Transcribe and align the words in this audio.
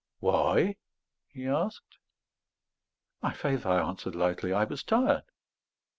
"Why?" 0.19 0.77
he 1.27 1.45
asked. 1.45 1.99
"My 3.21 3.33
faith," 3.33 3.67
I 3.67 3.79
answered 3.79 4.15
lightly, 4.15 4.51
"I 4.51 4.63
was 4.63 4.81
tired." 4.81 5.25